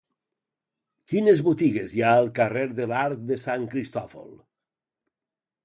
[1.11, 4.27] Quines botigues hi ha al carrer de l'Arc de Sant Cristòfol?